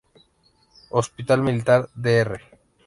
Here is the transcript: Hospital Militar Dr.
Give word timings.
Hospital 0.89 1.43
Militar 1.43 1.87
Dr. 1.93 2.41